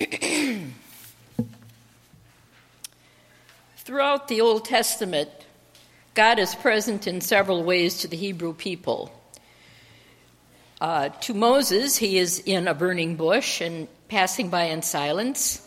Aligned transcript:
Throughout 3.76 4.28
the 4.28 4.40
Old 4.40 4.64
Testament, 4.64 5.28
God 6.14 6.38
is 6.38 6.54
present 6.54 7.06
in 7.06 7.20
several 7.20 7.62
ways 7.64 7.98
to 7.98 8.08
the 8.08 8.16
Hebrew 8.16 8.54
people. 8.54 9.12
Uh, 10.80 11.10
to 11.10 11.34
Moses, 11.34 11.96
he 11.96 12.16
is 12.16 12.38
in 12.38 12.66
a 12.66 12.72
burning 12.72 13.16
bush 13.16 13.60
and 13.60 13.88
passing 14.08 14.48
by 14.48 14.64
in 14.64 14.80
silence. 14.82 15.66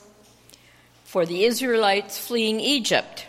For 1.04 1.28
the 1.28 1.44
Israelites 1.46 2.18
fleeing 2.18 2.60
Egypt, 2.60 3.28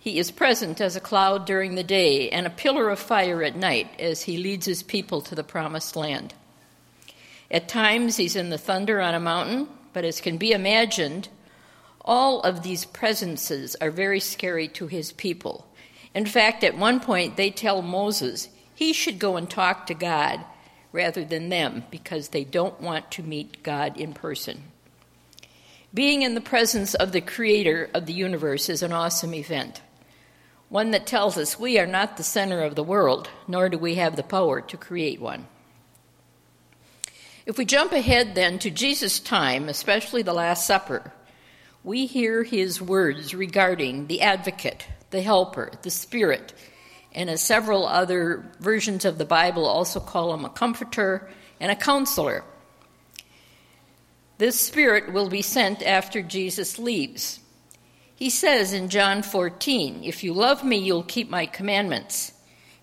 he 0.00 0.18
is 0.18 0.30
present 0.30 0.80
as 0.80 0.96
a 0.96 1.00
cloud 1.00 1.44
during 1.44 1.74
the 1.74 1.82
day 1.82 2.30
and 2.30 2.46
a 2.46 2.50
pillar 2.50 2.88
of 2.88 2.98
fire 2.98 3.42
at 3.42 3.56
night 3.56 3.90
as 3.98 4.22
he 4.22 4.38
leads 4.38 4.64
his 4.64 4.82
people 4.82 5.20
to 5.22 5.34
the 5.34 5.44
promised 5.44 5.96
land. 5.96 6.32
At 7.50 7.68
times, 7.68 8.16
he's 8.16 8.36
in 8.36 8.48
the 8.48 8.56
thunder 8.56 9.02
on 9.02 9.14
a 9.14 9.20
mountain, 9.20 9.68
but 9.92 10.04
as 10.04 10.20
can 10.20 10.36
be 10.36 10.52
imagined, 10.52 11.28
all 12.04 12.40
of 12.40 12.62
these 12.62 12.84
presences 12.84 13.76
are 13.80 13.90
very 13.90 14.20
scary 14.20 14.68
to 14.68 14.86
his 14.86 15.12
people. 15.12 15.66
In 16.14 16.26
fact, 16.26 16.64
at 16.64 16.76
one 16.76 17.00
point, 17.00 17.36
they 17.36 17.50
tell 17.50 17.82
Moses 17.82 18.48
he 18.74 18.92
should 18.92 19.18
go 19.18 19.36
and 19.36 19.48
talk 19.48 19.86
to 19.86 19.94
God 19.94 20.44
rather 20.92 21.24
than 21.24 21.48
them 21.48 21.84
because 21.90 22.28
they 22.28 22.44
don't 22.44 22.80
want 22.80 23.10
to 23.12 23.22
meet 23.22 23.62
God 23.62 23.96
in 23.96 24.14
person. 24.14 24.62
Being 25.92 26.22
in 26.22 26.34
the 26.34 26.40
presence 26.40 26.94
of 26.94 27.12
the 27.12 27.20
creator 27.20 27.90
of 27.94 28.06
the 28.06 28.12
universe 28.12 28.68
is 28.68 28.82
an 28.82 28.92
awesome 28.92 29.34
event, 29.34 29.80
one 30.68 30.90
that 30.92 31.06
tells 31.06 31.38
us 31.38 31.58
we 31.58 31.78
are 31.78 31.86
not 31.86 32.16
the 32.16 32.22
center 32.22 32.62
of 32.62 32.74
the 32.74 32.82
world, 32.82 33.30
nor 33.46 33.68
do 33.68 33.78
we 33.78 33.94
have 33.96 34.16
the 34.16 34.22
power 34.22 34.60
to 34.60 34.76
create 34.76 35.20
one. 35.20 35.46
If 37.48 37.56
we 37.56 37.64
jump 37.64 37.92
ahead 37.92 38.34
then 38.34 38.58
to 38.58 38.70
Jesus' 38.70 39.20
time, 39.20 39.70
especially 39.70 40.20
the 40.20 40.34
Last 40.34 40.66
Supper, 40.66 41.14
we 41.82 42.04
hear 42.04 42.42
his 42.42 42.78
words 42.78 43.34
regarding 43.34 44.06
the 44.06 44.20
advocate, 44.20 44.86
the 45.08 45.22
helper, 45.22 45.70
the 45.80 45.88
spirit, 45.88 46.52
and 47.10 47.30
as 47.30 47.40
several 47.40 47.86
other 47.86 48.44
versions 48.60 49.06
of 49.06 49.16
the 49.16 49.24
Bible 49.24 49.64
also 49.64 49.98
call 49.98 50.34
him 50.34 50.44
a 50.44 50.50
comforter 50.50 51.30
and 51.58 51.72
a 51.72 51.74
counselor. 51.74 52.44
This 54.36 54.60
Spirit 54.60 55.10
will 55.10 55.30
be 55.30 55.40
sent 55.40 55.82
after 55.82 56.20
Jesus 56.20 56.78
leaves. 56.78 57.40
He 58.14 58.28
says 58.28 58.74
in 58.74 58.90
John 58.90 59.22
14, 59.22 60.04
If 60.04 60.22
you 60.22 60.34
love 60.34 60.62
me, 60.62 60.76
you'll 60.76 61.02
keep 61.02 61.30
my 61.30 61.46
commandments. 61.46 62.30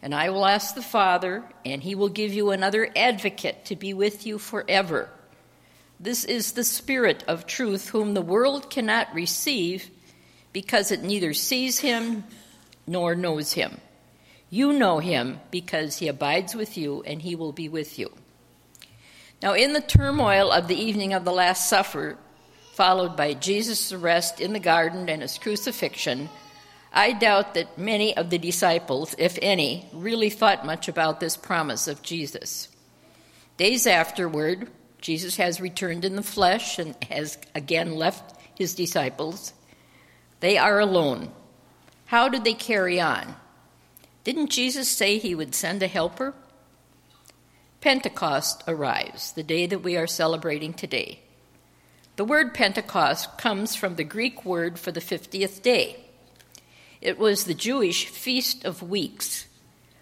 And 0.05 0.13
I 0.13 0.29
will 0.29 0.45
ask 0.45 0.75
the 0.75 0.83
Father, 0.83 1.43
and 1.65 1.81
he 1.81 1.95
will 1.95 2.09
give 2.09 2.31
you 2.31 2.51
another 2.51 2.87
advocate 2.95 3.65
to 3.65 3.75
be 3.75 3.91
with 3.95 4.27
you 4.27 4.37
forever. 4.37 5.09
This 5.99 6.25
is 6.25 6.51
the 6.51 6.63
Spirit 6.63 7.23
of 7.27 7.47
truth, 7.47 7.89
whom 7.89 8.13
the 8.13 8.21
world 8.21 8.69
cannot 8.69 9.15
receive 9.15 9.89
because 10.53 10.91
it 10.91 11.01
neither 11.01 11.33
sees 11.33 11.79
him 11.79 12.23
nor 12.85 13.15
knows 13.15 13.53
him. 13.53 13.81
You 14.51 14.73
know 14.73 14.99
him 14.99 15.39
because 15.49 15.97
he 15.97 16.07
abides 16.07 16.53
with 16.53 16.77
you 16.77 17.01
and 17.01 17.19
he 17.19 17.35
will 17.35 17.51
be 17.51 17.67
with 17.67 17.97
you. 17.97 18.13
Now, 19.41 19.53
in 19.53 19.73
the 19.73 19.81
turmoil 19.81 20.51
of 20.51 20.67
the 20.67 20.79
evening 20.79 21.13
of 21.13 21.25
the 21.25 21.33
Last 21.33 21.67
Supper, 21.67 22.15
followed 22.75 23.17
by 23.17 23.33
Jesus' 23.33 23.91
arrest 23.91 24.39
in 24.39 24.53
the 24.53 24.59
garden 24.59 25.09
and 25.09 25.23
his 25.23 25.39
crucifixion, 25.39 26.29
I 26.97 27.11
doubt 27.11 27.55
that 27.55 27.77
many 27.77 28.15
of 28.15 28.29
the 28.29 28.37
disciples, 28.37 29.15
if 29.17 29.37
any, 29.41 29.89
really 29.91 30.29
thought 30.29 30.65
much 30.65 30.87
about 30.87 31.19
this 31.19 31.35
promise 31.35 31.89
of 31.89 32.01
Jesus. 32.01 32.69
Days 33.57 33.85
afterward, 33.85 34.71
Jesus 35.01 35.35
has 35.35 35.59
returned 35.59 36.05
in 36.05 36.15
the 36.15 36.23
flesh 36.23 36.79
and 36.79 36.95
has 37.09 37.37
again 37.53 37.95
left 37.95 38.39
his 38.57 38.73
disciples. 38.73 39.51
They 40.39 40.57
are 40.57 40.79
alone. 40.79 41.33
How 42.05 42.29
did 42.29 42.45
they 42.45 42.53
carry 42.53 43.01
on? 43.01 43.35
Didn't 44.23 44.49
Jesus 44.49 44.87
say 44.87 45.17
he 45.17 45.35
would 45.35 45.53
send 45.53 45.83
a 45.83 45.87
helper? 45.87 46.33
Pentecost 47.81 48.63
arrives, 48.69 49.33
the 49.33 49.43
day 49.43 49.65
that 49.65 49.83
we 49.83 49.97
are 49.97 50.07
celebrating 50.07 50.73
today. 50.73 51.19
The 52.15 52.25
word 52.25 52.53
Pentecost 52.53 53.37
comes 53.37 53.75
from 53.75 53.95
the 53.97 54.05
Greek 54.05 54.45
word 54.45 54.79
for 54.79 54.93
the 54.93 55.01
50th 55.01 55.61
day. 55.61 56.04
It 57.05 57.19
was 57.19 57.43
the 57.43 57.53
Jewish 57.53 58.07
Feast 58.07 58.65
of 58.65 58.81
Weeks, 58.81 59.45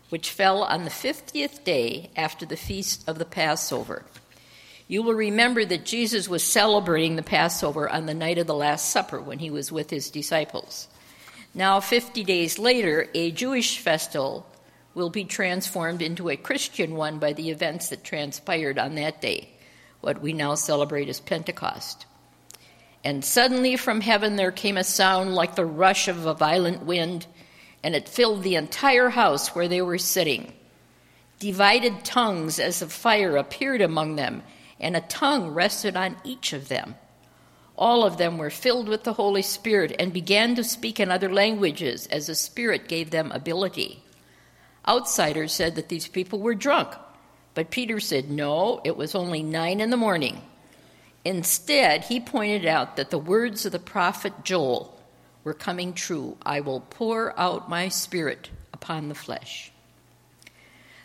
which 0.08 0.30
fell 0.30 0.64
on 0.64 0.86
the 0.86 0.90
50th 0.90 1.66
day 1.66 2.10
after 2.16 2.46
the 2.46 2.56
feast 2.56 3.04
of 3.10 3.20
the 3.20 3.26
Passover. 3.26 4.06
You 4.88 5.04
will 5.04 5.14
remember 5.14 5.66
that 5.66 5.84
Jesus 5.84 6.30
was 6.30 6.46
celebrating 6.46 7.18
the 7.18 7.22
Passover 7.22 7.90
on 7.90 8.06
the 8.06 8.14
night 8.14 8.38
of 8.38 8.48
the 8.48 8.56
Last 8.56 8.90
Supper 8.90 9.20
when 9.20 9.40
he 9.40 9.50
was 9.50 9.70
with 9.70 9.90
his 9.90 10.10
disciples. 10.10 10.88
Now, 11.54 11.82
50 11.82 12.24
days 12.24 12.58
later, 12.58 13.10
a 13.14 13.32
Jewish 13.32 13.80
festival 13.80 14.46
will 14.94 15.10
be 15.10 15.26
transformed 15.26 16.02
into 16.02 16.30
a 16.30 16.38
Christian 16.38 16.96
one 16.96 17.20
by 17.20 17.34
the 17.34 17.50
events 17.50 17.90
that 17.90 18.06
transpired 18.06 18.80
on 18.80 18.96
that 18.96 19.20
day, 19.20 19.50
what 20.00 20.22
we 20.22 20.32
now 20.32 20.56
celebrate 20.56 21.10
as 21.10 21.20
Pentecost. 21.20 22.06
And 23.04 23.24
suddenly 23.24 23.76
from 23.76 24.02
heaven 24.02 24.38
there 24.38 24.52
came 24.52 24.78
a 24.78 24.84
sound 24.84 25.36
like 25.36 25.56
the 25.56 25.66
rush 25.66 26.08
of 26.08 26.26
a 26.26 26.34
violent 26.34 26.84
wind, 26.86 27.28
and 27.84 27.96
it 27.96 28.08
filled 28.08 28.44
the 28.44 28.56
entire 28.56 29.10
house 29.10 29.54
where 29.54 29.68
they 29.68 29.82
were 29.82 29.98
sitting. 29.98 30.54
Divided 31.40 32.06
tongues 32.06 32.60
as 32.60 32.82
of 32.82 32.94
fire 32.94 33.36
appeared 33.36 33.82
among 33.82 34.16
them, 34.16 34.42
and 34.80 34.96
a 34.96 35.02
tongue 35.02 35.50
rested 35.50 35.98
on 35.98 36.16
each 36.24 36.54
of 36.54 36.70
them. 36.70 36.96
All 37.76 38.06
of 38.06 38.18
them 38.18 38.38
were 38.38 38.50
filled 38.50 38.88
with 38.88 39.04
the 39.04 39.14
Holy 39.14 39.42
Spirit 39.42 39.96
and 40.00 40.14
began 40.14 40.56
to 40.56 40.64
speak 40.64 41.00
in 41.00 41.12
other 41.12 41.32
languages 41.34 42.08
as 42.08 42.28
the 42.28 42.36
Spirit 42.36 42.88
gave 42.88 43.10
them 43.10 43.32
ability. 43.32 44.04
Outsiders 44.88 45.52
said 45.52 45.76
that 45.76 45.90
these 45.90 46.08
people 46.08 46.40
were 46.40 46.56
drunk, 46.56 46.94
but 47.54 47.72
Peter 47.72 48.00
said, 48.00 48.30
no, 48.30 48.80
it 48.84 48.96
was 48.96 49.16
only 49.16 49.44
nine 49.44 49.82
in 49.82 49.90
the 49.90 49.98
morning. 49.98 50.42
Instead, 51.26 52.06
he 52.06 52.20
pointed 52.20 52.66
out 52.66 52.98
that 52.98 53.10
the 53.10 53.18
words 53.18 53.66
of 53.66 53.72
the 53.72 53.80
prophet 53.80 54.34
Joel 54.44 55.00
were 55.44 55.54
coming 55.54 55.94
true 55.94 56.38
I 56.46 56.60
will 56.60 56.82
pour 56.82 57.38
out 57.40 57.70
my 57.70 57.88
Spirit 57.88 58.50
upon 58.74 59.10
the 59.10 59.16
flesh. 59.16 59.72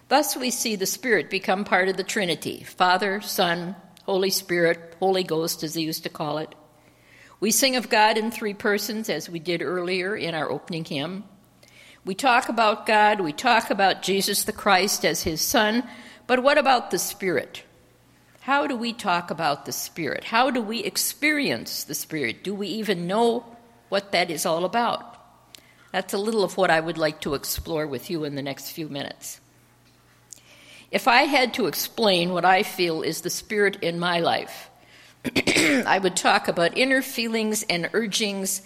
Thus, 0.09 0.37
we 0.37 0.51
see 0.51 0.75
the 0.75 0.87
Spirit 0.87 1.31
become 1.31 1.65
part 1.65 1.89
of 1.89 1.97
the 1.97 2.03
Trinity 2.03 2.65
Father, 2.65 3.21
Son, 3.21 3.77
Holy 4.05 4.31
Spirit, 4.31 4.97
Holy 4.99 5.23
Ghost, 5.23 5.63
as 5.63 5.75
they 5.75 5.83
used 5.83 6.03
to 6.05 6.09
call 6.09 6.39
it. 6.39 6.55
We 7.41 7.51
sing 7.51 7.77
of 7.77 7.89
God 7.89 8.19
in 8.19 8.31
three 8.31 8.55
persons, 8.55 9.09
as 9.09 9.29
we 9.29 9.39
did 9.39 9.63
earlier 9.63 10.17
in 10.17 10.35
our 10.35 10.51
opening 10.51 10.85
hymn. 10.85 11.25
We 12.05 12.15
talk 12.15 12.49
about 12.49 12.87
God, 12.87 13.21
we 13.21 13.33
talk 13.33 13.71
about 13.71 14.03
Jesus 14.03 14.45
the 14.45 14.53
Christ 14.53 15.05
as 15.05 15.23
his 15.23 15.41
Son, 15.41 15.85
but 16.27 16.43
what 16.43 16.59
about 16.59 16.91
the 16.91 16.99
Spirit? 16.99 17.63
How 18.49 18.67
do 18.67 18.77
we 18.77 18.95
talk 18.95 19.31
about 19.31 19.67
the 19.67 19.73
Spirit? 19.73 20.25
How 20.25 20.51
do 20.51 20.63
we 20.63 20.83
experience 20.83 21.85
the 21.85 21.95
Spirit? 21.95 22.43
Do 22.43 22.55
we 22.55 22.69
even 22.69 23.07
know 23.07 23.45
what 23.91 24.13
that 24.13 24.31
is 24.31 24.47
all 24.47 24.65
about? 24.65 25.19
That's 25.93 26.15
a 26.15 26.17
little 26.17 26.43
of 26.43 26.57
what 26.57 26.71
I 26.71 26.81
would 26.81 26.97
like 26.97 27.21
to 27.21 27.35
explore 27.35 27.87
with 27.87 28.09
you 28.09 28.25
in 28.25 28.37
the 28.37 28.43
next 28.43 28.71
few 28.71 28.89
minutes. 28.89 29.39
If 30.91 31.07
I 31.07 31.25
had 31.25 31.53
to 31.55 31.67
explain 31.67 32.33
what 32.33 32.47
I 32.47 32.63
feel 32.63 33.03
is 33.03 33.21
the 33.21 33.29
spirit 33.29 33.83
in 33.83 33.99
my 33.99 34.21
life, 34.21 34.71
I 35.37 36.01
would 36.03 36.17
talk 36.17 36.49
about 36.49 36.75
inner 36.75 37.03
feelings 37.03 37.67
and 37.69 37.91
urgings 37.93 38.63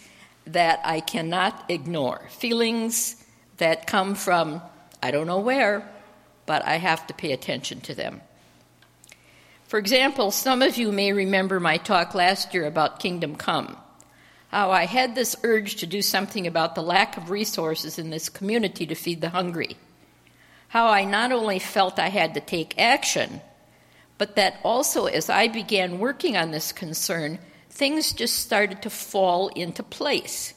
that 0.47 0.79
I 0.85 1.01
cannot 1.01 1.65
ignore. 1.69 2.29
Feelings 2.29 3.17
that 3.57 3.89
come 3.89 4.15
from 4.15 4.63
I 5.03 5.11
don't 5.11 5.27
know 5.27 5.41
where, 5.41 5.91
but 6.47 6.65
I 6.65 6.77
have 6.77 7.05
to 7.09 7.15
pay 7.15 7.33
attention 7.33 7.81
to 7.81 7.97
them. 7.97 8.21
For 9.73 9.79
example, 9.79 10.31
some 10.31 10.61
of 10.61 10.77
you 10.77 10.93
may 10.93 11.15
remember 11.15 11.59
my 11.59 11.79
talk 11.79 12.15
last 12.15 12.53
year 12.53 12.67
about 12.67 13.01
Kingdom 13.01 13.37
Come, 13.37 13.79
how 14.49 14.71
I 14.71 14.85
had 14.85 15.15
this 15.15 15.35
urge 15.45 15.77
to 15.77 15.87
do 15.87 16.03
something 16.03 16.47
about 16.47 16.75
the 16.75 16.83
lack 16.83 17.17
of 17.17 17.31
resources 17.31 17.99
in 17.99 18.11
this 18.11 18.29
community 18.29 18.85
to 18.85 18.95
feed 18.95 19.23
the 19.23 19.31
hungry 19.31 19.79
how 20.69 20.89
I 20.89 21.07
not 21.07 21.33
only 21.33 21.59
felt 21.59 21.99
I 21.99 22.11
had 22.11 22.35
to 22.35 22.41
take 22.41 22.79
action, 22.79 23.41
but 24.19 24.37
that 24.37 24.61
also 24.63 25.07
as 25.07 25.31
I 25.31 25.49
began 25.49 25.99
working 25.99 26.37
on 26.37 26.51
this 26.51 26.71
concern, 26.71 27.39
things 27.71 28.13
just 28.13 28.41
started 28.41 28.83
to 28.83 28.91
fall 28.91 29.49
into 29.49 29.83
place. 29.83 30.53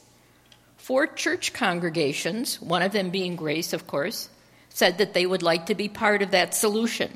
Four 0.76 1.06
church 1.06 1.54
congregations, 1.54 2.60
one 2.60 2.82
of 2.82 2.92
them 2.92 3.08
being 3.08 3.34
Grace, 3.34 3.72
of 3.72 3.86
course, 3.86 4.28
said 4.68 4.98
that 4.98 5.14
they 5.14 5.24
would 5.24 5.42
like 5.42 5.64
to 5.66 5.74
be 5.74 5.88
part 5.88 6.20
of 6.20 6.32
that 6.32 6.54
solution. 6.54 7.10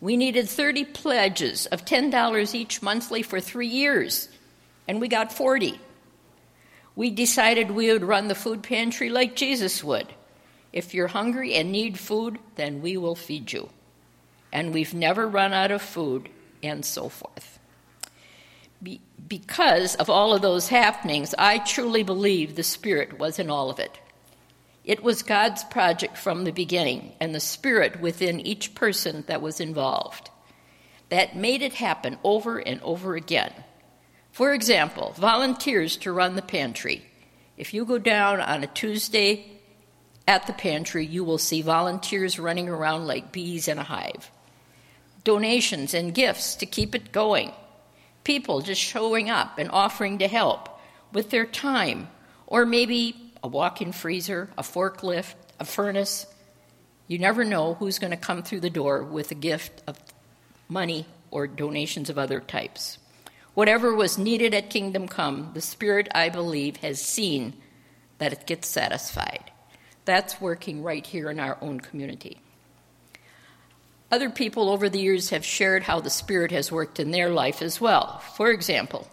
We 0.00 0.16
needed 0.16 0.48
30 0.48 0.84
pledges 0.86 1.66
of 1.66 1.84
$10 1.84 2.54
each 2.54 2.82
monthly 2.82 3.22
for 3.22 3.40
three 3.40 3.66
years, 3.66 4.28
and 4.88 5.00
we 5.00 5.08
got 5.08 5.32
40. 5.32 5.78
We 6.96 7.10
decided 7.10 7.70
we 7.70 7.92
would 7.92 8.04
run 8.04 8.28
the 8.28 8.34
food 8.34 8.62
pantry 8.62 9.10
like 9.10 9.36
Jesus 9.36 9.84
would. 9.84 10.06
If 10.72 10.94
you're 10.94 11.08
hungry 11.08 11.54
and 11.54 11.70
need 11.70 11.98
food, 11.98 12.38
then 12.56 12.80
we 12.80 12.96
will 12.96 13.14
feed 13.14 13.52
you. 13.52 13.68
And 14.52 14.72
we've 14.72 14.94
never 14.94 15.28
run 15.28 15.52
out 15.52 15.70
of 15.70 15.82
food, 15.82 16.28
and 16.62 16.84
so 16.84 17.08
forth. 17.08 17.58
because 19.28 19.94
of 19.96 20.08
all 20.08 20.32
of 20.34 20.40
those 20.40 20.68
happenings, 20.68 21.34
I 21.38 21.58
truly 21.58 22.02
believe 22.02 22.56
the 22.56 22.62
Spirit 22.62 23.18
was 23.18 23.38
in 23.38 23.50
all 23.50 23.68
of 23.68 23.78
it. 23.78 24.00
It 24.90 25.04
was 25.04 25.22
God's 25.22 25.62
project 25.62 26.18
from 26.18 26.42
the 26.42 26.50
beginning, 26.50 27.12
and 27.20 27.32
the 27.32 27.38
Spirit 27.38 28.00
within 28.00 28.40
each 28.40 28.74
person 28.74 29.22
that 29.28 29.40
was 29.40 29.60
involved. 29.60 30.30
That 31.10 31.36
made 31.36 31.62
it 31.62 31.74
happen 31.74 32.18
over 32.24 32.58
and 32.58 32.82
over 32.82 33.14
again. 33.14 33.52
For 34.32 34.52
example, 34.52 35.14
volunteers 35.16 35.96
to 35.98 36.10
run 36.10 36.34
the 36.34 36.42
pantry. 36.42 37.04
If 37.56 37.72
you 37.72 37.84
go 37.84 37.98
down 37.98 38.40
on 38.40 38.64
a 38.64 38.66
Tuesday 38.66 39.60
at 40.26 40.48
the 40.48 40.52
pantry, 40.52 41.06
you 41.06 41.22
will 41.22 41.38
see 41.38 41.62
volunteers 41.62 42.40
running 42.40 42.68
around 42.68 43.06
like 43.06 43.30
bees 43.30 43.68
in 43.68 43.78
a 43.78 43.84
hive. 43.84 44.28
Donations 45.22 45.94
and 45.94 46.12
gifts 46.12 46.56
to 46.56 46.66
keep 46.66 46.96
it 46.96 47.12
going. 47.12 47.52
People 48.24 48.60
just 48.60 48.80
showing 48.80 49.30
up 49.30 49.56
and 49.56 49.70
offering 49.70 50.18
to 50.18 50.26
help 50.26 50.68
with 51.12 51.30
their 51.30 51.46
time, 51.46 52.08
or 52.48 52.66
maybe 52.66 53.29
a 53.42 53.48
walk 53.48 53.80
in 53.80 53.92
freezer, 53.92 54.50
a 54.56 54.62
forklift, 54.62 55.34
a 55.58 55.64
furnace. 55.64 56.26
You 57.06 57.18
never 57.18 57.44
know 57.44 57.74
who's 57.74 57.98
going 57.98 58.12
to 58.12 58.16
come 58.16 58.42
through 58.42 58.60
the 58.60 58.70
door 58.70 59.02
with 59.02 59.30
a 59.30 59.34
gift 59.34 59.82
of 59.86 59.98
money 60.68 61.06
or 61.30 61.46
donations 61.46 62.10
of 62.10 62.18
other 62.18 62.40
types. 62.40 62.98
Whatever 63.54 63.94
was 63.94 64.16
needed 64.16 64.54
at 64.54 64.70
Kingdom 64.70 65.08
Come, 65.08 65.50
the 65.54 65.60
Spirit, 65.60 66.08
I 66.14 66.28
believe, 66.28 66.76
has 66.78 67.02
seen 67.02 67.54
that 68.18 68.32
it 68.32 68.46
gets 68.46 68.68
satisfied. 68.68 69.50
That's 70.04 70.40
working 70.40 70.82
right 70.82 71.04
here 71.04 71.30
in 71.30 71.40
our 71.40 71.58
own 71.60 71.80
community. 71.80 72.40
Other 74.12 74.30
people 74.30 74.70
over 74.70 74.88
the 74.88 75.00
years 75.00 75.30
have 75.30 75.44
shared 75.44 75.84
how 75.84 76.00
the 76.00 76.10
Spirit 76.10 76.50
has 76.50 76.72
worked 76.72 76.98
in 76.98 77.10
their 77.10 77.30
life 77.30 77.62
as 77.62 77.80
well. 77.80 78.18
For 78.36 78.50
example, 78.50 79.08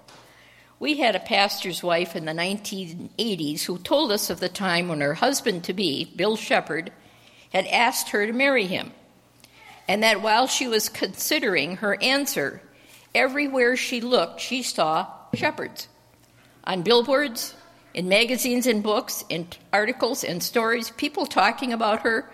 we 0.80 0.98
had 0.98 1.16
a 1.16 1.20
pastor's 1.20 1.82
wife 1.82 2.16
in 2.16 2.26
the 2.26 2.32
1980s 2.34 3.64
who 3.64 3.78
told 3.80 4.12
us 4.12 4.30
of 4.30 4.40
the 4.40 4.50
time 4.50 4.88
when 4.88 5.02
her 5.02 5.16
husband 5.16 5.64
to 5.64 5.74
be, 5.74 6.06
Bill 6.16 6.36
Shepard, 6.36 6.92
had 7.52 7.66
asked 7.68 8.10
her 8.10 8.28
to 8.28 8.34
marry 8.34 8.68
him, 8.68 8.92
and 9.88 10.04
that 10.04 10.22
while 10.22 10.48
she 10.48 10.68
was 10.68 10.90
considering 10.90 11.78
her 11.78 12.02
answer, 12.02 12.62
Everywhere 13.16 13.76
she 13.76 14.00
looked, 14.02 14.42
she 14.42 14.62
saw 14.62 15.08
shepherds. 15.34 15.88
On 16.66 16.84
billboards, 16.84 17.56
in 17.94 18.08
magazines 18.08 18.68
and 18.68 18.84
books, 18.84 19.26
in 19.28 19.48
articles 19.74 20.24
and 20.24 20.44
stories, 20.44 20.92
people 20.92 21.26
talking 21.26 21.74
about 21.74 22.02
her. 22.02 22.30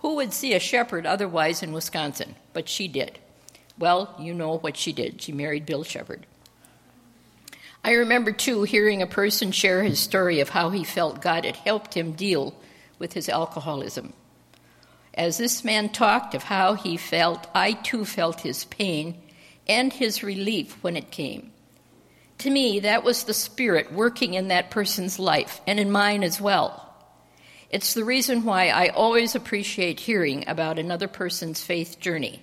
Who 0.00 0.16
would 0.16 0.34
see 0.34 0.52
a 0.52 0.60
shepherd 0.60 1.06
otherwise 1.06 1.62
in 1.62 1.72
Wisconsin? 1.72 2.34
But 2.52 2.68
she 2.68 2.86
did. 2.86 3.18
Well, 3.78 4.14
you 4.20 4.34
know 4.34 4.58
what 4.58 4.76
she 4.76 4.92
did. 4.92 5.22
She 5.22 5.32
married 5.32 5.64
Bill 5.64 5.84
Shepard. 5.84 6.26
I 7.84 7.92
remember, 7.92 8.32
too, 8.32 8.62
hearing 8.62 9.02
a 9.02 9.06
person 9.06 9.52
share 9.52 9.82
his 9.82 10.00
story 10.00 10.40
of 10.40 10.48
how 10.48 10.70
he 10.70 10.84
felt 10.84 11.22
God 11.22 11.44
had 11.44 11.56
helped 11.56 11.94
him 11.94 12.12
deal 12.12 12.54
with 12.98 13.12
his 13.12 13.28
alcoholism. 13.28 14.12
As 15.14 15.38
this 15.38 15.64
man 15.64 15.88
talked 15.88 16.34
of 16.34 16.42
how 16.42 16.74
he 16.74 16.96
felt, 16.96 17.46
I 17.54 17.72
too 17.72 18.04
felt 18.04 18.40
his 18.40 18.64
pain 18.64 19.22
and 19.66 19.92
his 19.92 20.22
relief 20.22 20.82
when 20.82 20.96
it 20.96 21.10
came. 21.10 21.52
To 22.38 22.50
me, 22.50 22.80
that 22.80 23.02
was 23.02 23.24
the 23.24 23.34
Spirit 23.34 23.92
working 23.92 24.34
in 24.34 24.48
that 24.48 24.70
person's 24.70 25.18
life 25.18 25.60
and 25.66 25.80
in 25.80 25.90
mine 25.90 26.22
as 26.22 26.40
well. 26.40 26.82
It's 27.70 27.94
the 27.94 28.04
reason 28.04 28.44
why 28.44 28.68
I 28.68 28.88
always 28.88 29.34
appreciate 29.34 30.00
hearing 30.00 30.44
about 30.46 30.78
another 30.78 31.08
person's 31.08 31.62
faith 31.62 31.98
journey. 31.98 32.42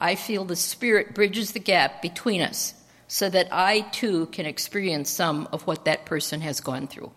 I 0.00 0.14
feel 0.14 0.44
the 0.44 0.56
Spirit 0.56 1.14
bridges 1.14 1.52
the 1.52 1.58
gap 1.58 2.02
between 2.02 2.42
us 2.42 2.74
so 3.08 3.28
that 3.30 3.48
I 3.50 3.80
too 3.80 4.26
can 4.26 4.46
experience 4.46 5.08
some 5.10 5.48
of 5.50 5.66
what 5.66 5.86
that 5.86 6.04
person 6.04 6.42
has 6.42 6.60
gone 6.60 6.86
through. 6.86 7.10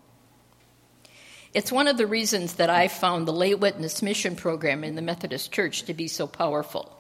It's 1.53 1.71
one 1.71 1.89
of 1.89 1.97
the 1.97 2.07
reasons 2.07 2.53
that 2.53 2.69
I 2.69 2.87
found 2.87 3.27
the 3.27 3.33
lay 3.33 3.53
witness 3.53 4.01
mission 4.01 4.37
program 4.37 4.85
in 4.85 4.95
the 4.95 5.01
Methodist 5.01 5.51
Church 5.51 5.83
to 5.83 5.93
be 5.93 6.07
so 6.07 6.25
powerful. 6.25 6.97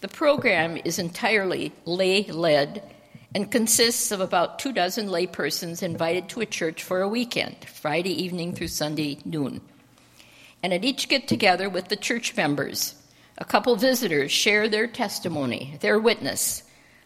The 0.00 0.08
program 0.08 0.78
is 0.82 0.98
entirely 0.98 1.72
lay 1.84 2.24
led 2.24 2.82
and 3.34 3.50
consists 3.50 4.10
of 4.10 4.20
about 4.20 4.58
two 4.58 4.72
dozen 4.72 5.08
lay 5.08 5.26
persons 5.26 5.82
invited 5.82 6.30
to 6.30 6.40
a 6.40 6.46
church 6.46 6.82
for 6.82 7.02
a 7.02 7.08
weekend, 7.08 7.66
Friday 7.66 8.22
evening 8.22 8.54
through 8.54 8.68
Sunday 8.68 9.18
noon. 9.26 9.60
And 10.62 10.72
at 10.72 10.84
each 10.84 11.08
get 11.08 11.28
together 11.28 11.68
with 11.68 11.88
the 11.88 11.96
church 11.96 12.34
members, 12.36 12.94
a 13.36 13.44
couple 13.44 13.76
visitors 13.76 14.32
share 14.32 14.66
their 14.66 14.86
testimony, 14.86 15.76
their 15.80 15.98
witness 15.98 16.62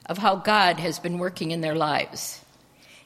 of 0.06 0.18
how 0.18 0.36
God 0.36 0.78
has 0.78 0.98
been 0.98 1.18
working 1.18 1.50
in 1.50 1.60
their 1.60 1.74
lives. 1.74 2.40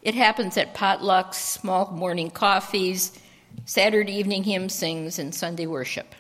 It 0.02 0.14
happens 0.14 0.56
at 0.56 0.74
potlucks, 0.74 1.34
small 1.34 1.90
morning 1.90 2.30
coffees, 2.30 3.18
Saturday 3.64 4.12
evening 4.12 4.44
hymn 4.44 4.68
sings, 4.68 5.18
and 5.18 5.34
Sunday 5.34 5.66
worship. 5.66 6.14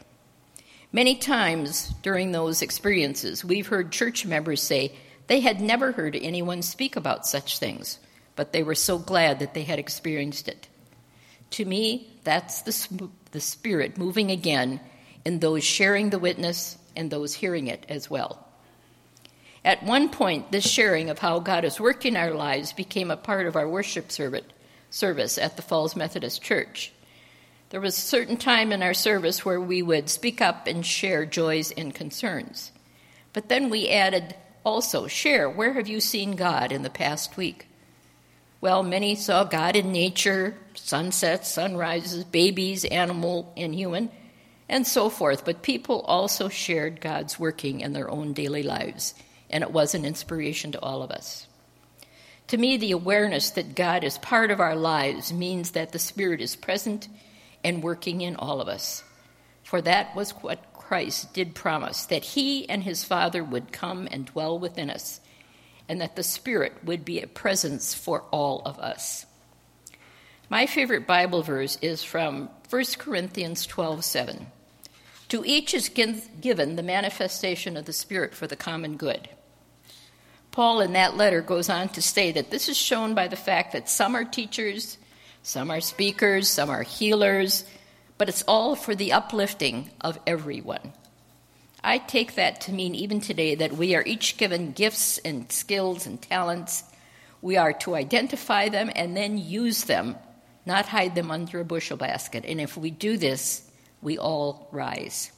Many 0.92 1.14
times 1.16 1.94
during 2.02 2.32
those 2.32 2.62
experiences, 2.62 3.44
we've 3.44 3.68
heard 3.68 3.92
church 3.92 4.26
members 4.26 4.62
say 4.62 4.92
they 5.28 5.40
had 5.40 5.60
never 5.60 5.92
heard 5.92 6.16
anyone 6.16 6.62
speak 6.62 6.96
about 6.96 7.26
such 7.26 7.58
things, 7.58 7.98
but 8.34 8.52
they 8.52 8.62
were 8.62 8.74
so 8.74 8.98
glad 8.98 9.38
that 9.38 9.54
they 9.54 9.62
had 9.62 9.78
experienced 9.78 10.48
it. 10.48 10.66
To 11.50 11.64
me, 11.64 12.12
that's 12.24 12.62
the, 12.62 13.08
the 13.30 13.40
Spirit 13.40 13.98
moving 13.98 14.30
again 14.30 14.80
in 15.24 15.38
those 15.38 15.62
sharing 15.64 16.10
the 16.10 16.18
witness 16.18 16.76
and 16.96 17.10
those 17.10 17.34
hearing 17.34 17.68
it 17.68 17.86
as 17.88 18.10
well. 18.10 18.46
At 19.64 19.82
one 19.82 20.08
point, 20.08 20.50
this 20.50 20.66
sharing 20.66 21.10
of 21.10 21.18
how 21.18 21.38
God 21.38 21.64
has 21.64 21.78
worked 21.78 22.06
in 22.06 22.16
our 22.16 22.32
lives 22.32 22.72
became 22.72 23.10
a 23.10 23.16
part 23.16 23.46
of 23.46 23.56
our 23.56 23.68
worship 23.68 24.10
service 24.10 25.38
at 25.38 25.56
the 25.56 25.62
Falls 25.62 25.94
Methodist 25.94 26.42
Church. 26.42 26.92
There 27.68 27.80
was 27.80 27.96
a 27.96 28.00
certain 28.00 28.36
time 28.36 28.72
in 28.72 28.82
our 28.82 28.94
service 28.94 29.44
where 29.44 29.60
we 29.60 29.82
would 29.82 30.08
speak 30.08 30.40
up 30.40 30.66
and 30.66 30.84
share 30.84 31.26
joys 31.26 31.70
and 31.72 31.94
concerns. 31.94 32.72
But 33.32 33.48
then 33.48 33.70
we 33.70 33.88
added 33.90 34.34
also, 34.64 35.06
share, 35.06 35.48
where 35.48 35.74
have 35.74 35.88
you 35.88 36.00
seen 36.00 36.36
God 36.36 36.72
in 36.72 36.82
the 36.82 36.90
past 36.90 37.36
week? 37.36 37.68
Well, 38.60 38.82
many 38.82 39.14
saw 39.14 39.44
God 39.44 39.76
in 39.76 39.92
nature, 39.92 40.56
sunsets, 40.74 41.48
sunrises, 41.48 42.24
babies, 42.24 42.84
animal 42.84 43.52
and 43.56 43.74
human, 43.74 44.10
and 44.68 44.86
so 44.86 45.08
forth. 45.08 45.44
But 45.44 45.62
people 45.62 46.00
also 46.00 46.48
shared 46.48 47.00
God's 47.00 47.38
working 47.38 47.80
in 47.80 47.92
their 47.92 48.10
own 48.10 48.32
daily 48.32 48.62
lives, 48.62 49.14
and 49.50 49.62
it 49.62 49.72
was 49.72 49.94
an 49.94 50.04
inspiration 50.04 50.72
to 50.72 50.80
all 50.80 51.02
of 51.02 51.10
us. 51.10 51.46
To 52.48 52.58
me, 52.58 52.76
the 52.76 52.90
awareness 52.92 53.50
that 53.50 53.76
God 53.76 54.02
is 54.02 54.18
part 54.18 54.50
of 54.50 54.58
our 54.58 54.74
lives 54.74 55.32
means 55.32 55.70
that 55.70 55.92
the 55.92 55.98
Spirit 56.00 56.40
is 56.40 56.56
present 56.56 57.08
and 57.62 57.82
working 57.82 58.22
in 58.22 58.34
all 58.36 58.60
of 58.60 58.68
us. 58.68 59.04
For 59.62 59.80
that 59.82 60.16
was 60.16 60.32
what 60.32 60.72
Christ 60.72 61.32
did 61.32 61.54
promise 61.54 62.06
that 62.06 62.24
he 62.24 62.68
and 62.68 62.82
his 62.82 63.04
Father 63.04 63.44
would 63.44 63.70
come 63.70 64.08
and 64.10 64.26
dwell 64.26 64.58
within 64.58 64.90
us, 64.90 65.20
and 65.88 66.00
that 66.00 66.16
the 66.16 66.24
Spirit 66.24 66.72
would 66.82 67.04
be 67.04 67.20
a 67.20 67.28
presence 67.28 67.94
for 67.94 68.24
all 68.32 68.62
of 68.64 68.80
us. 68.80 69.26
My 70.48 70.66
favorite 70.66 71.06
Bible 71.06 71.42
verse 71.42 71.78
is 71.80 72.02
from 72.02 72.50
1 72.68 72.84
Corinthians 72.98 73.64
12 73.66 74.04
7. 74.04 74.46
To 75.28 75.44
each 75.46 75.72
is 75.72 75.88
given 75.88 76.74
the 76.74 76.82
manifestation 76.82 77.76
of 77.76 77.84
the 77.84 77.92
Spirit 77.92 78.34
for 78.34 78.48
the 78.48 78.56
common 78.56 78.96
good. 78.96 79.28
Paul, 80.52 80.80
in 80.80 80.94
that 80.94 81.16
letter, 81.16 81.42
goes 81.42 81.68
on 81.68 81.90
to 81.90 82.02
say 82.02 82.32
that 82.32 82.50
this 82.50 82.68
is 82.68 82.76
shown 82.76 83.14
by 83.14 83.28
the 83.28 83.36
fact 83.36 83.72
that 83.72 83.88
some 83.88 84.16
are 84.16 84.24
teachers, 84.24 84.98
some 85.42 85.70
are 85.70 85.80
speakers, 85.80 86.48
some 86.48 86.70
are 86.70 86.82
healers, 86.82 87.64
but 88.18 88.28
it's 88.28 88.42
all 88.48 88.74
for 88.74 88.94
the 88.94 89.12
uplifting 89.12 89.90
of 90.00 90.18
everyone. 90.26 90.92
I 91.82 91.98
take 91.98 92.34
that 92.34 92.60
to 92.62 92.72
mean 92.72 92.94
even 92.94 93.20
today 93.20 93.54
that 93.54 93.72
we 93.72 93.94
are 93.94 94.02
each 94.04 94.36
given 94.36 94.72
gifts 94.72 95.18
and 95.18 95.50
skills 95.50 96.06
and 96.06 96.20
talents. 96.20 96.84
We 97.40 97.56
are 97.56 97.72
to 97.74 97.94
identify 97.94 98.68
them 98.68 98.90
and 98.94 99.16
then 99.16 99.38
use 99.38 99.84
them, 99.84 100.16
not 100.66 100.86
hide 100.86 101.14
them 101.14 101.30
under 101.30 101.60
a 101.60 101.64
bushel 101.64 101.96
basket. 101.96 102.44
And 102.46 102.60
if 102.60 102.76
we 102.76 102.90
do 102.90 103.16
this, 103.16 103.70
we 104.02 104.18
all 104.18 104.68
rise. 104.72 105.32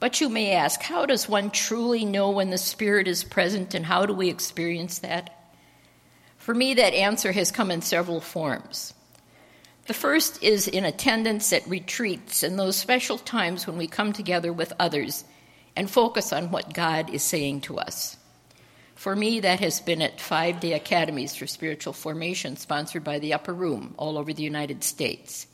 But 0.00 0.20
you 0.20 0.28
may 0.28 0.52
ask, 0.52 0.80
how 0.80 1.06
does 1.06 1.28
one 1.28 1.50
truly 1.50 2.04
know 2.04 2.30
when 2.30 2.50
the 2.50 2.58
Spirit 2.58 3.08
is 3.08 3.24
present 3.24 3.74
and 3.74 3.84
how 3.84 4.06
do 4.06 4.12
we 4.12 4.28
experience 4.28 5.00
that? 5.00 5.34
For 6.36 6.54
me, 6.54 6.74
that 6.74 6.94
answer 6.94 7.32
has 7.32 7.50
come 7.50 7.70
in 7.70 7.82
several 7.82 8.20
forms. 8.20 8.94
The 9.86 9.94
first 9.94 10.42
is 10.42 10.68
in 10.68 10.84
attendance 10.84 11.52
at 11.52 11.66
retreats 11.66 12.42
and 12.42 12.58
those 12.58 12.76
special 12.76 13.18
times 13.18 13.66
when 13.66 13.76
we 13.76 13.86
come 13.86 14.12
together 14.12 14.52
with 14.52 14.72
others 14.78 15.24
and 15.74 15.90
focus 15.90 16.32
on 16.32 16.50
what 16.50 16.74
God 16.74 17.10
is 17.10 17.22
saying 17.22 17.62
to 17.62 17.78
us. 17.78 18.16
For 18.94 19.16
me, 19.16 19.40
that 19.40 19.60
has 19.60 19.80
been 19.80 20.02
at 20.02 20.20
five 20.20 20.60
day 20.60 20.74
academies 20.74 21.34
for 21.34 21.46
spiritual 21.46 21.92
formation 21.92 22.56
sponsored 22.56 23.02
by 23.02 23.18
the 23.18 23.32
Upper 23.32 23.54
Room 23.54 23.94
all 23.96 24.16
over 24.16 24.32
the 24.32 24.42
United 24.42 24.84
States. 24.84 25.47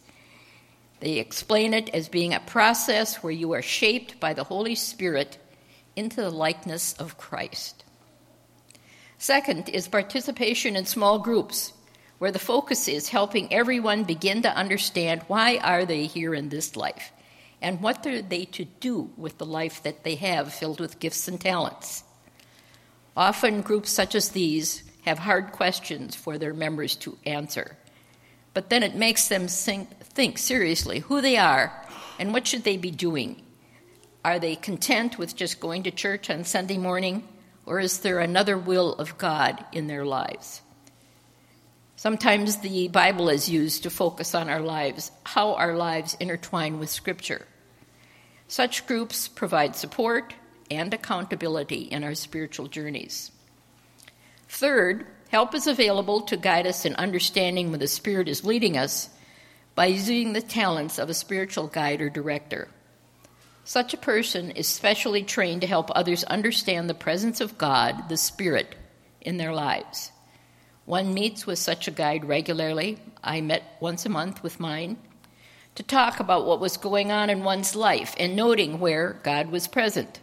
They 1.00 1.18
explain 1.18 1.74
it 1.74 1.90
as 1.90 2.08
being 2.08 2.32
a 2.32 2.40
process 2.40 3.22
where 3.22 3.32
you 3.32 3.52
are 3.52 3.62
shaped 3.62 4.20
by 4.20 4.32
the 4.32 4.44
Holy 4.44 4.74
Spirit 4.74 5.38
into 5.96 6.16
the 6.16 6.30
likeness 6.30 6.94
of 6.94 7.18
Christ. 7.18 7.84
Second 9.18 9.68
is 9.68 9.88
participation 9.88 10.76
in 10.76 10.86
small 10.86 11.18
groups 11.18 11.72
where 12.18 12.32
the 12.32 12.38
focus 12.38 12.88
is 12.88 13.08
helping 13.08 13.52
everyone 13.52 14.04
begin 14.04 14.42
to 14.42 14.56
understand 14.56 15.22
why 15.26 15.58
are 15.58 15.84
they 15.84 16.06
here 16.06 16.34
in 16.34 16.48
this 16.48 16.76
life 16.76 17.12
and 17.60 17.80
what 17.80 18.06
are 18.06 18.22
they 18.22 18.44
to 18.44 18.64
do 18.64 19.10
with 19.16 19.38
the 19.38 19.46
life 19.46 19.82
that 19.82 20.04
they 20.04 20.14
have 20.16 20.52
filled 20.52 20.80
with 20.80 21.00
gifts 21.00 21.28
and 21.28 21.40
talents. 21.40 22.04
Often 23.16 23.62
groups 23.62 23.90
such 23.90 24.14
as 24.14 24.30
these 24.30 24.82
have 25.04 25.18
hard 25.18 25.52
questions 25.52 26.14
for 26.14 26.36
their 26.38 26.54
members 26.54 26.96
to 26.96 27.16
answer. 27.24 27.76
But 28.54 28.70
then 28.70 28.82
it 28.82 28.94
makes 28.94 29.28
them 29.28 29.48
think, 29.48 29.90
think 30.00 30.38
seriously 30.38 31.00
who 31.00 31.20
they 31.20 31.36
are 31.36 31.72
and 32.18 32.32
what 32.32 32.46
should 32.46 32.64
they 32.64 32.76
be 32.76 32.92
doing. 32.92 33.42
Are 34.24 34.38
they 34.38 34.56
content 34.56 35.18
with 35.18 35.36
just 35.36 35.60
going 35.60 35.82
to 35.82 35.90
church 35.90 36.30
on 36.30 36.44
Sunday 36.44 36.78
morning, 36.78 37.28
or 37.66 37.80
is 37.80 37.98
there 37.98 38.20
another 38.20 38.56
will 38.56 38.94
of 38.94 39.18
God 39.18 39.64
in 39.72 39.86
their 39.86 40.06
lives? 40.06 40.62
Sometimes 41.96 42.58
the 42.58 42.88
Bible 42.88 43.28
is 43.28 43.48
used 43.48 43.82
to 43.82 43.90
focus 43.90 44.34
on 44.34 44.48
our 44.48 44.60
lives, 44.60 45.10
how 45.24 45.54
our 45.54 45.76
lives 45.76 46.16
intertwine 46.20 46.78
with 46.78 46.90
Scripture. 46.90 47.46
Such 48.46 48.86
groups 48.86 49.28
provide 49.28 49.76
support 49.76 50.34
and 50.70 50.92
accountability 50.92 51.82
in 51.82 52.04
our 52.04 52.14
spiritual 52.14 52.68
journeys. 52.68 53.30
Third, 54.48 55.06
help 55.34 55.52
is 55.52 55.66
available 55.66 56.20
to 56.20 56.36
guide 56.36 56.64
us 56.64 56.84
in 56.84 56.94
understanding 56.94 57.72
when 57.72 57.80
the 57.80 57.88
Spirit 57.88 58.28
is 58.28 58.44
leading 58.44 58.76
us 58.76 59.10
by 59.74 59.86
using 59.86 60.32
the 60.32 60.40
talents 60.40 60.96
of 60.96 61.10
a 61.10 61.14
spiritual 61.14 61.66
guide 61.66 62.00
or 62.00 62.08
director. 62.08 62.68
Such 63.64 63.92
a 63.92 63.96
person 63.96 64.52
is 64.52 64.68
specially 64.68 65.24
trained 65.24 65.62
to 65.62 65.66
help 65.66 65.90
others 65.90 66.22
understand 66.22 66.88
the 66.88 66.94
presence 66.94 67.40
of 67.40 67.58
God, 67.58 68.08
the 68.08 68.16
Spirit, 68.16 68.76
in 69.20 69.36
their 69.36 69.52
lives. 69.52 70.12
One 70.84 71.12
meets 71.12 71.48
with 71.48 71.58
such 71.58 71.88
a 71.88 71.90
guide 71.90 72.24
regularly. 72.26 73.00
I 73.20 73.40
met 73.40 73.64
once 73.80 74.06
a 74.06 74.10
month 74.10 74.40
with 74.40 74.60
mine 74.60 74.98
to 75.74 75.82
talk 75.82 76.20
about 76.20 76.46
what 76.46 76.60
was 76.60 76.76
going 76.76 77.10
on 77.10 77.28
in 77.28 77.42
one's 77.42 77.74
life 77.74 78.14
and 78.20 78.36
noting 78.36 78.78
where 78.78 79.18
God 79.24 79.50
was 79.50 79.66
present. 79.66 80.20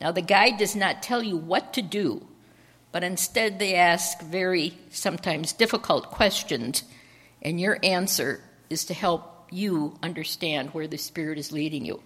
Now, 0.00 0.12
the 0.12 0.22
guide 0.22 0.56
does 0.56 0.74
not 0.74 1.02
tell 1.02 1.22
you 1.22 1.36
what 1.36 1.74
to 1.74 1.82
do, 1.82 2.26
but 2.92 3.04
instead 3.04 3.58
they 3.58 3.74
ask 3.74 4.20
very, 4.20 4.78
sometimes 4.90 5.52
difficult 5.52 6.10
questions, 6.10 6.82
and 7.42 7.60
your 7.60 7.78
answer 7.82 8.42
is 8.68 8.84
to 8.86 8.94
help 8.94 9.48
you 9.50 9.98
understand 10.02 10.70
where 10.70 10.86
the 10.86 10.98
Spirit 10.98 11.38
is 11.38 11.52
leading 11.52 11.84
you. 11.84 12.02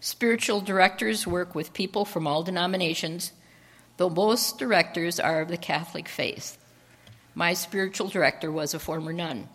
Spiritual 0.00 0.60
directors 0.60 1.26
work 1.26 1.54
with 1.54 1.72
people 1.72 2.04
from 2.04 2.26
all 2.26 2.42
denominations, 2.42 3.32
though 3.96 4.10
most 4.10 4.58
directors 4.58 5.20
are 5.20 5.40
of 5.40 5.48
the 5.48 5.56
Catholic 5.56 6.08
faith. 6.08 6.58
My 7.34 7.54
spiritual 7.54 8.08
director 8.08 8.50
was 8.50 8.74
a 8.74 8.78
former 8.78 9.12
nun. 9.12 9.48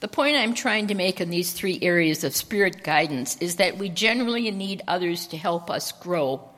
The 0.00 0.08
point 0.08 0.36
I'm 0.36 0.54
trying 0.54 0.86
to 0.86 0.94
make 0.94 1.20
in 1.20 1.30
these 1.30 1.52
three 1.52 1.78
areas 1.82 2.24
of 2.24 2.34
spirit 2.34 2.82
guidance 2.82 3.36
is 3.36 3.56
that 3.56 3.76
we 3.76 3.90
generally 3.90 4.50
need 4.50 4.82
others 4.88 5.26
to 5.28 5.36
help 5.36 5.70
us 5.70 5.92
grow 5.92 6.49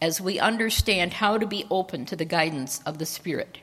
as 0.00 0.20
we 0.20 0.38
understand 0.38 1.14
how 1.14 1.38
to 1.38 1.46
be 1.46 1.66
open 1.70 2.04
to 2.06 2.16
the 2.16 2.24
guidance 2.24 2.80
of 2.84 2.98
the 2.98 3.06
Spirit. 3.06 3.58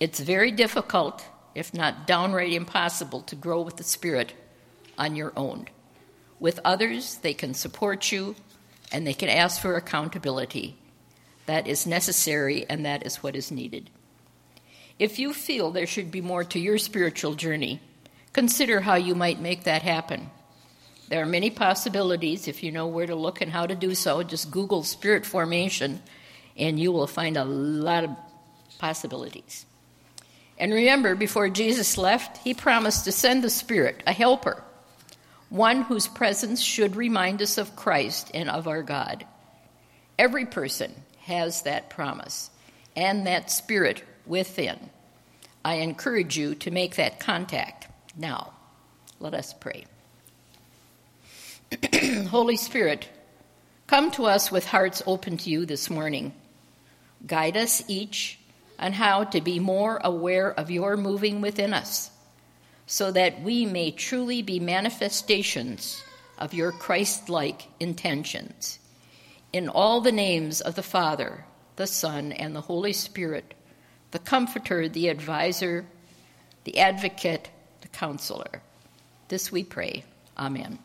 It's 0.00 0.20
very 0.20 0.50
difficult, 0.50 1.24
if 1.54 1.72
not 1.74 2.06
downright 2.06 2.52
impossible, 2.52 3.22
to 3.22 3.36
grow 3.36 3.60
with 3.62 3.76
the 3.76 3.84
Spirit 3.84 4.34
on 4.98 5.16
your 5.16 5.32
own. 5.36 5.68
With 6.40 6.60
others, 6.64 7.16
they 7.16 7.34
can 7.34 7.54
support 7.54 8.12
you 8.12 8.36
and 8.92 9.06
they 9.06 9.14
can 9.14 9.28
ask 9.28 9.60
for 9.60 9.76
accountability. 9.76 10.76
That 11.46 11.66
is 11.66 11.86
necessary 11.86 12.66
and 12.68 12.84
that 12.84 13.06
is 13.06 13.22
what 13.22 13.36
is 13.36 13.50
needed. 13.50 13.90
If 14.98 15.18
you 15.18 15.32
feel 15.32 15.70
there 15.70 15.86
should 15.86 16.10
be 16.10 16.20
more 16.20 16.44
to 16.44 16.58
your 16.58 16.78
spiritual 16.78 17.34
journey, 17.34 17.80
Consider 18.36 18.82
how 18.82 18.96
you 18.96 19.14
might 19.14 19.40
make 19.40 19.64
that 19.64 19.80
happen. 19.80 20.30
There 21.08 21.22
are 21.22 21.26
many 21.26 21.50
possibilities 21.50 22.48
if 22.48 22.62
you 22.62 22.72
know 22.72 22.86
where 22.86 23.06
to 23.06 23.14
look 23.14 23.40
and 23.40 23.50
how 23.50 23.66
to 23.66 23.74
do 23.74 23.94
so. 23.94 24.22
Just 24.22 24.50
Google 24.50 24.82
spirit 24.82 25.24
formation 25.24 26.02
and 26.56 26.80
you 26.80 26.92
will 26.92 27.06
find 27.06 27.36
a 27.36 27.44
lot 27.44 28.04
of 28.04 28.10
possibilities. 28.78 29.66
And 30.58 30.72
remember, 30.72 31.14
before 31.14 31.48
Jesus 31.50 31.98
left, 31.98 32.38
he 32.38 32.54
promised 32.54 33.04
to 33.04 33.12
send 33.12 33.44
the 33.44 33.50
Spirit, 33.50 34.02
a 34.06 34.12
helper, 34.12 34.62
one 35.50 35.82
whose 35.82 36.08
presence 36.08 36.62
should 36.62 36.96
remind 36.96 37.42
us 37.42 37.58
of 37.58 37.76
Christ 37.76 38.30
and 38.32 38.48
of 38.48 38.66
our 38.66 38.82
God. 38.82 39.26
Every 40.18 40.46
person 40.46 40.94
has 41.20 41.62
that 41.62 41.90
promise 41.90 42.50
and 42.94 43.26
that 43.26 43.50
Spirit 43.50 44.02
within. 44.24 44.78
I 45.64 45.74
encourage 45.76 46.38
you 46.38 46.54
to 46.56 46.70
make 46.70 46.96
that 46.96 47.20
contact. 47.20 47.88
Now, 48.16 48.52
let 49.20 49.34
us 49.34 49.52
pray. 49.52 49.84
Holy 52.28 52.56
Spirit, 52.56 53.08
come 53.86 54.10
to 54.12 54.26
us 54.26 54.52
with 54.52 54.66
hearts 54.66 55.02
open 55.06 55.36
to 55.38 55.50
you 55.50 55.66
this 55.66 55.90
morning. 55.90 56.32
Guide 57.26 57.56
us 57.56 57.82
each 57.88 58.38
on 58.78 58.92
how 58.92 59.24
to 59.24 59.40
be 59.40 59.58
more 59.58 60.00
aware 60.04 60.52
of 60.52 60.70
your 60.70 60.96
moving 60.96 61.40
within 61.40 61.74
us, 61.74 62.10
so 62.86 63.10
that 63.10 63.42
we 63.42 63.66
may 63.66 63.90
truly 63.90 64.42
be 64.42 64.60
manifestations 64.60 66.02
of 66.38 66.54
your 66.54 66.70
Christ 66.70 67.28
like 67.28 67.66
intentions. 67.80 68.78
In 69.52 69.68
all 69.68 70.00
the 70.00 70.12
names 70.12 70.60
of 70.60 70.74
the 70.74 70.82
Father, 70.82 71.46
the 71.76 71.86
Son, 71.86 72.30
and 72.32 72.54
the 72.54 72.60
Holy 72.60 72.92
Spirit, 72.92 73.54
the 74.12 74.18
Comforter, 74.18 74.88
the 74.88 75.08
Advisor, 75.08 75.86
the 76.64 76.78
Advocate, 76.78 77.50
the 77.80 77.88
Counselor. 77.88 78.62
This 79.28 79.50
we 79.50 79.64
pray. 79.64 80.04
Amen. 80.38 80.78